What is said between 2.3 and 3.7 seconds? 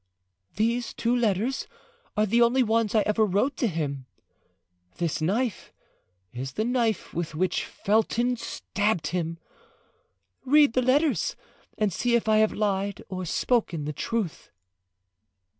only ones I ever wrote to